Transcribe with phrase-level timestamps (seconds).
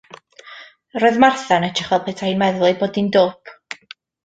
[1.03, 3.55] Roedd Martha yn edrych fel petai hi'n meddwl ei bod hi'n dwp.